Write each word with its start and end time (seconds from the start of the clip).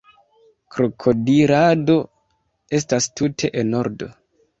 Krokodilado 0.77 1.97
estas 2.79 3.09
tute 3.21 3.53
enordo 3.63 4.09